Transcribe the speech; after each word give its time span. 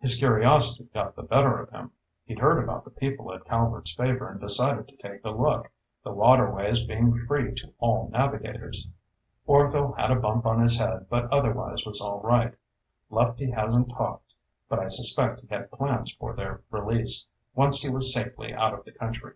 His 0.00 0.16
curiosity 0.16 0.88
got 0.92 1.14
the 1.14 1.22
better 1.22 1.56
of 1.60 1.70
him. 1.70 1.92
He'd 2.24 2.40
heard 2.40 2.60
about 2.60 2.82
the 2.84 2.90
people 2.90 3.32
at 3.32 3.44
Calvert's 3.44 3.94
Favor 3.94 4.28
and 4.28 4.40
decided 4.40 4.88
to 4.88 4.96
take 4.96 5.24
a 5.24 5.30
look, 5.30 5.70
the 6.02 6.10
waterways 6.10 6.82
being 6.82 7.14
free 7.14 7.54
to 7.54 7.72
all 7.78 8.08
navigators. 8.10 8.88
Orvil 9.46 9.92
had 9.92 10.10
a 10.10 10.16
bump 10.16 10.44
on 10.46 10.60
his 10.60 10.78
head, 10.80 11.06
but 11.08 11.32
otherwise 11.32 11.86
was 11.86 12.00
all 12.00 12.20
right. 12.22 12.56
Lefty 13.08 13.52
hasn't 13.52 13.90
talked, 13.90 14.32
but 14.68 14.80
I 14.80 14.88
suspect 14.88 15.42
he 15.42 15.46
had 15.46 15.70
plans 15.70 16.10
for 16.10 16.34
their 16.34 16.62
release, 16.72 17.28
once 17.54 17.80
he 17.82 17.88
was 17.88 18.12
safely 18.12 18.52
out 18.52 18.74
of 18.74 18.84
the 18.84 18.90
country." 18.90 19.34